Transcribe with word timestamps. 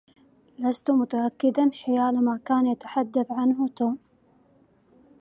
لست 0.59 0.91
متأكدا 0.91 1.71
حيال 1.73 2.25
ما 2.25 2.39
كان 2.45 2.67
يتحدث 2.67 3.13
توم 3.27 3.39
عنه. 3.39 3.97